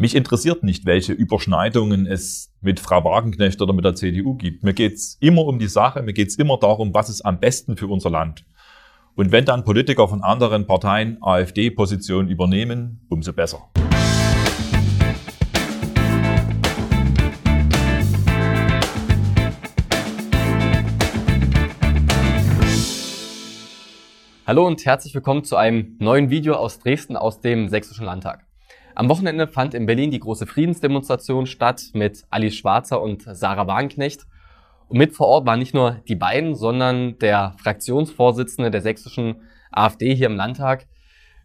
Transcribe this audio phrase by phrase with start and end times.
[0.00, 4.62] Mich interessiert nicht, welche Überschneidungen es mit Frau Wagenknecht oder mit der CDU gibt.
[4.62, 7.88] Mir geht's immer um die Sache, mir geht's immer darum, was ist am besten für
[7.88, 8.44] unser Land.
[9.16, 13.70] Und wenn dann Politiker von anderen Parteien AfD-Positionen übernehmen, umso besser.
[24.46, 28.47] Hallo und herzlich willkommen zu einem neuen Video aus Dresden aus dem Sächsischen Landtag.
[28.98, 34.26] Am Wochenende fand in Berlin die große Friedensdemonstration statt mit Alice Schwarzer und Sarah Wagenknecht.
[34.88, 39.36] Und mit vor Ort waren nicht nur die beiden, sondern der Fraktionsvorsitzende der sächsischen
[39.70, 40.88] AfD hier im Landtag.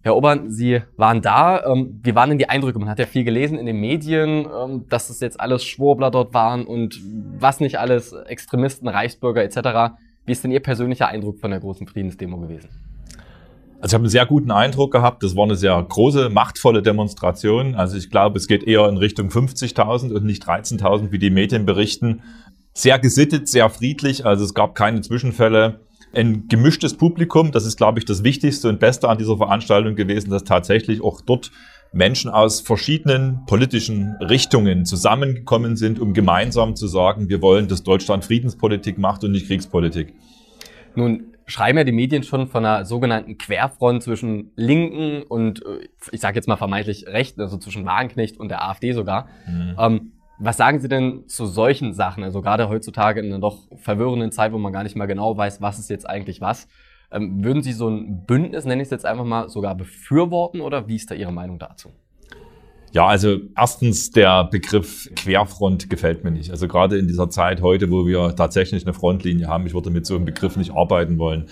[0.00, 1.62] Herr Obern, Sie waren da.
[1.66, 2.78] Ähm, wie waren denn die Eindrücke?
[2.78, 6.32] Man hat ja viel gelesen in den Medien, ähm, dass es jetzt alles Schwurbler dort
[6.32, 6.98] waren und
[7.38, 9.94] was nicht alles, Extremisten, Reichsbürger etc.
[10.24, 12.70] Wie ist denn Ihr persönlicher Eindruck von der großen Friedensdemo gewesen?
[13.84, 15.22] Also ich habe einen sehr guten Eindruck gehabt.
[15.22, 17.74] Das war eine sehr große, machtvolle Demonstration.
[17.74, 21.66] Also ich glaube, es geht eher in Richtung 50.000 und nicht 13.000, wie die Medien
[21.66, 22.22] berichten.
[22.72, 24.24] Sehr gesittet, sehr friedlich.
[24.24, 25.80] Also es gab keine Zwischenfälle.
[26.14, 30.30] Ein gemischtes Publikum, das ist, glaube ich, das Wichtigste und Beste an dieser Veranstaltung gewesen,
[30.30, 31.50] dass tatsächlich auch dort
[31.92, 38.24] Menschen aus verschiedenen politischen Richtungen zusammengekommen sind, um gemeinsam zu sagen, wir wollen, dass Deutschland
[38.24, 40.14] Friedenspolitik macht und nicht Kriegspolitik.
[40.96, 46.20] Nun schreiben ja die Medien schon von einer sogenannten Querfront zwischen Linken und, äh, ich
[46.20, 49.28] sage jetzt mal vermeintlich Rechten, also zwischen Wagenknecht und der AfD sogar.
[49.46, 49.76] Mhm.
[49.78, 52.24] Ähm, was sagen Sie denn zu solchen Sachen?
[52.24, 55.62] Also gerade heutzutage in einer doch verwirrenden Zeit, wo man gar nicht mal genau weiß,
[55.62, 56.68] was ist jetzt eigentlich was.
[57.12, 60.88] Ähm, würden Sie so ein Bündnis, nenne ich es jetzt einfach mal, sogar befürworten oder
[60.88, 61.92] wie ist da Ihre Meinung dazu?
[62.94, 66.52] Ja, also erstens der Begriff Querfront gefällt mir nicht.
[66.52, 70.06] Also gerade in dieser Zeit heute, wo wir tatsächlich eine Frontlinie haben, ich würde mit
[70.06, 71.46] so einem Begriff nicht arbeiten wollen.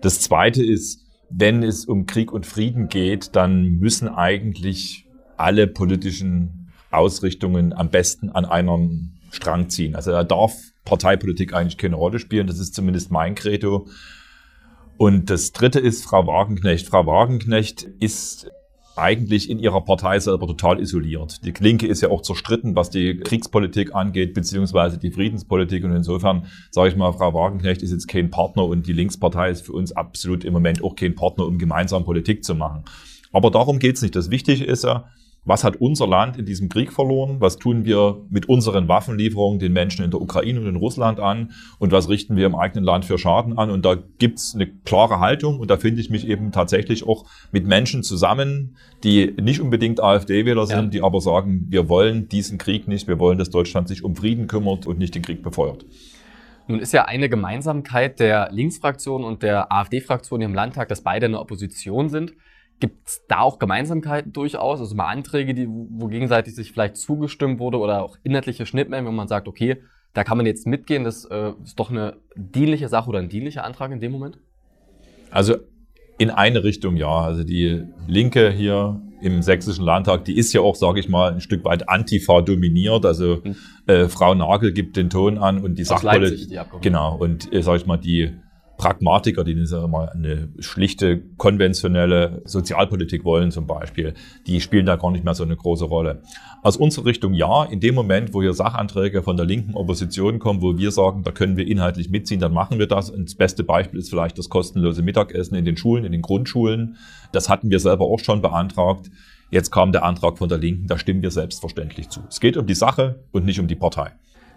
[0.00, 6.72] Das Zweite ist, wenn es um Krieg und Frieden geht, dann müssen eigentlich alle politischen
[6.90, 9.94] Ausrichtungen am besten an einem Strang ziehen.
[9.94, 12.48] Also da darf Parteipolitik eigentlich keine Rolle spielen.
[12.48, 13.86] Das ist zumindest mein Credo.
[14.96, 16.88] Und das Dritte ist Frau Wagenknecht.
[16.88, 18.50] Frau Wagenknecht ist
[18.96, 21.44] eigentlich in ihrer Partei selber total isoliert.
[21.44, 25.84] Die Linke ist ja auch zerstritten, was die Kriegspolitik angeht, beziehungsweise die Friedenspolitik.
[25.84, 29.66] Und insofern sage ich mal, Frau Wagenknecht ist jetzt kein Partner und die Linkspartei ist
[29.66, 32.84] für uns absolut im Moment auch kein Partner, um gemeinsam Politik zu machen.
[33.32, 34.14] Aber darum geht's nicht.
[34.14, 35.08] Das Wichtige ist ja,
[35.44, 37.40] was hat unser Land in diesem Krieg verloren?
[37.40, 41.50] Was tun wir mit unseren Waffenlieferungen den Menschen in der Ukraine und in Russland an?
[41.78, 43.70] Und was richten wir im eigenen Land für Schaden an?
[43.70, 45.58] Und da gibt's eine klare Haltung.
[45.58, 50.66] Und da finde ich mich eben tatsächlich auch mit Menschen zusammen, die nicht unbedingt AfD-Wähler
[50.66, 50.90] sind, ja.
[50.90, 53.08] die aber sagen, wir wollen diesen Krieg nicht.
[53.08, 55.84] Wir wollen, dass Deutschland sich um Frieden kümmert und nicht den Krieg befeuert.
[56.68, 61.32] Nun ist ja eine Gemeinsamkeit der Linksfraktion und der AfD-Fraktion im Landtag, dass beide in
[61.32, 62.34] der Opposition sind.
[62.80, 64.80] Gibt es da auch Gemeinsamkeiten durchaus?
[64.80, 69.12] Also mal Anträge, die, wo gegenseitig sich vielleicht zugestimmt wurde oder auch inhaltliche Schnittmengen, wo
[69.12, 69.82] man sagt, okay,
[70.14, 73.64] da kann man jetzt mitgehen, das äh, ist doch eine dienliche Sache oder ein dienlicher
[73.64, 74.38] Antrag in dem Moment?
[75.30, 75.56] Also
[76.18, 77.20] in eine Richtung ja.
[77.20, 81.40] Also die Linke hier im Sächsischen Landtag, die ist ja auch, sage ich mal, ein
[81.40, 83.06] Stück weit Antifa dominiert.
[83.06, 83.56] Also hm.
[83.86, 86.58] äh, Frau Nagel gibt den Ton an und die Sachpolitik.
[86.80, 87.16] Genau.
[87.16, 88.32] Und äh, sage ich mal, die
[88.82, 89.54] Pragmatiker, die
[89.86, 94.14] mal eine schlichte, konventionelle Sozialpolitik wollen zum Beispiel,
[94.48, 96.22] die spielen da gar nicht mehr so eine große Rolle.
[96.64, 100.62] Aus unserer Richtung ja, in dem Moment, wo hier Sachanträge von der linken Opposition kommen,
[100.62, 103.08] wo wir sagen, da können wir inhaltlich mitziehen, dann machen wir das.
[103.08, 106.96] Und das beste Beispiel ist vielleicht das kostenlose Mittagessen in den Schulen, in den Grundschulen.
[107.30, 109.12] Das hatten wir selber auch schon beantragt.
[109.52, 112.22] Jetzt kam der Antrag von der Linken, da stimmen wir selbstverständlich zu.
[112.28, 114.10] Es geht um die Sache und nicht um die Partei.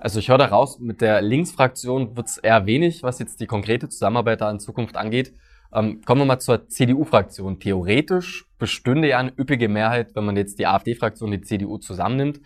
[0.00, 3.90] Also ich höre daraus, mit der Linksfraktion wird es eher wenig, was jetzt die konkrete
[3.90, 5.34] Zusammenarbeit da in Zukunft angeht.
[5.74, 7.60] Ähm, kommen wir mal zur CDU-Fraktion.
[7.60, 12.40] Theoretisch bestünde ja eine üppige Mehrheit, wenn man jetzt die AfD-Fraktion die CDU zusammennimmt.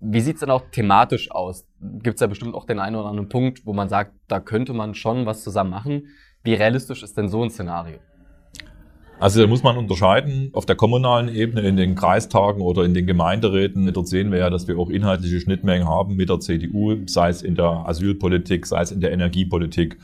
[0.00, 1.64] Wie sieht's denn auch thematisch aus?
[1.80, 4.72] Gibt es ja bestimmt auch den einen oder anderen Punkt, wo man sagt, da könnte
[4.72, 6.08] man schon was zusammen machen.
[6.42, 7.98] Wie realistisch ist denn so ein Szenario?
[9.18, 13.06] Also da muss man unterscheiden auf der kommunalen Ebene, in den Kreistagen oder in den
[13.06, 13.90] Gemeinderäten.
[13.92, 17.42] Dort sehen wir ja, dass wir auch inhaltliche Schnittmengen haben mit der CDU, sei es
[17.42, 19.96] in der Asylpolitik, sei es in der Energiepolitik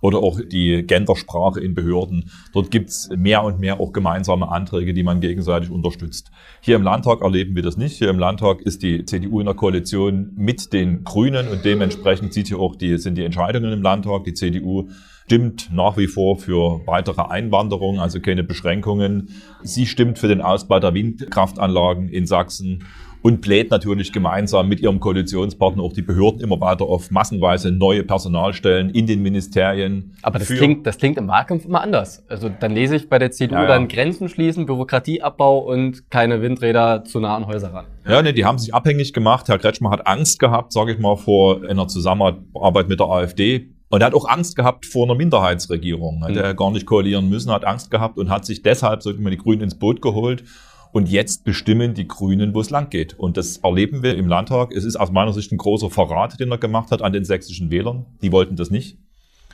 [0.00, 2.30] oder auch die Gendersprache in Behörden.
[2.52, 6.30] Dort gibt's mehr und mehr auch gemeinsame Anträge, die man gegenseitig unterstützt.
[6.60, 7.96] Hier im Landtag erleben wir das nicht.
[7.96, 12.48] Hier im Landtag ist die CDU in der Koalition mit den Grünen und dementsprechend sieht
[12.48, 14.24] hier auch die, sind die Entscheidungen im Landtag.
[14.24, 14.88] Die CDU
[15.24, 19.28] stimmt nach wie vor für weitere Einwanderung, also keine Beschränkungen.
[19.62, 22.84] Sie stimmt für den Ausbau der Windkraftanlagen in Sachsen
[23.22, 28.02] und bläht natürlich gemeinsam mit ihrem Koalitionspartner auch die Behörden immer weiter auf massenweise neue
[28.02, 30.16] Personalstellen in den Ministerien.
[30.22, 32.24] Aber das klingt, das klingt im Wahlkampf immer anders.
[32.28, 33.68] Also dann lese ich bei der CDU ja, ja.
[33.68, 37.86] dann Grenzen schließen, Bürokratieabbau und keine Windräder zu nah an Häuser ran.
[38.08, 39.48] Ja, nee, die haben sich abhängig gemacht.
[39.48, 43.70] Herr Kretschmer hat Angst gehabt, sage ich mal, vor einer Zusammenarbeit mit der AfD.
[43.90, 46.24] Und er hat auch Angst gehabt vor einer Minderheitsregierung.
[46.24, 46.44] Hätte mhm.
[46.44, 49.30] er gar nicht koalieren müssen, hat Angst gehabt und hat sich deshalb, sag ich mal,
[49.30, 50.44] die Grünen ins Boot geholt
[50.92, 53.18] und jetzt bestimmen die Grünen, wo es lang geht.
[53.18, 54.72] Und das erleben wir im Landtag.
[54.72, 57.70] Es ist aus meiner Sicht ein großer Verrat, den er gemacht hat an den sächsischen
[57.70, 58.06] Wählern.
[58.22, 58.98] Die wollten das nicht.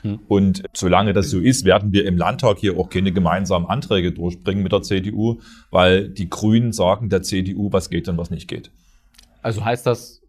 [0.01, 0.19] Hm.
[0.27, 4.63] Und solange das so ist, werden wir im Landtag hier auch keine gemeinsamen Anträge durchbringen
[4.63, 5.39] mit der CDU,
[5.71, 8.71] weil die Grünen sagen der CDU, was geht und was nicht geht.
[9.41, 10.21] Also heißt das,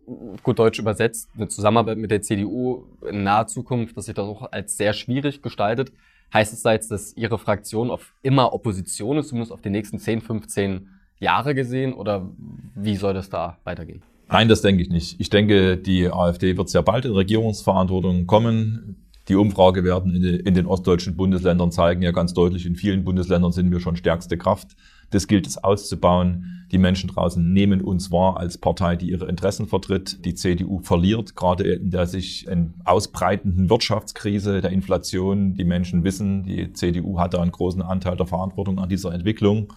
[0.43, 4.53] gut deutsch übersetzt, eine Zusammenarbeit mit der CDU in naher Zukunft, dass sich das auch
[4.53, 5.93] als sehr schwierig gestaltet.
[6.33, 9.99] Heißt es da jetzt, dass Ihre Fraktion auf immer Opposition ist, zumindest auf die nächsten
[9.99, 10.89] 10, 15
[11.21, 12.29] Jahre gesehen oder
[12.75, 14.03] wie soll das da weitergehen?
[14.31, 15.19] Nein, das denke ich nicht.
[15.21, 19.05] Ich denke, die AfD wird sehr bald in Regierungsverantwortung kommen.
[19.29, 23.81] Die Umfragewerten in den ostdeutschen Bundesländern zeigen ja ganz deutlich, in vielen Bundesländern sind wir
[23.81, 24.75] schon stärkste Kraft.
[25.11, 26.67] Das gilt es auszubauen.
[26.73, 30.25] Die Menschen draußen nehmen uns wahr als Partei, die ihre Interessen vertritt.
[30.25, 32.47] Die CDU verliert, gerade in der sich
[32.85, 35.55] ausbreitenden Wirtschaftskrise, der Inflation.
[35.55, 39.73] Die Menschen wissen, die CDU hat da einen großen Anteil der Verantwortung an dieser Entwicklung.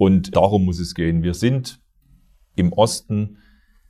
[0.00, 1.22] Und darum muss es gehen.
[1.22, 1.78] Wir sind
[2.56, 3.36] im Osten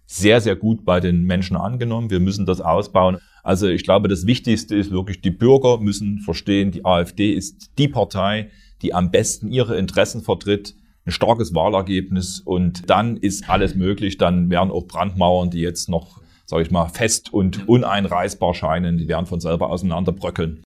[0.06, 2.10] sehr, sehr gut bei den Menschen angenommen.
[2.10, 3.18] Wir müssen das ausbauen.
[3.44, 7.86] Also ich glaube, das Wichtigste ist wirklich, die Bürger müssen verstehen, die AfD ist die
[7.86, 8.50] Partei,
[8.82, 10.74] die am besten ihre Interessen vertritt,
[11.06, 14.18] ein starkes Wahlergebnis und dann ist alles möglich.
[14.18, 19.06] Dann werden auch Brandmauern, die jetzt noch, sage ich mal, fest und uneinreißbar scheinen, die
[19.06, 20.64] werden von selber auseinanderbröckeln.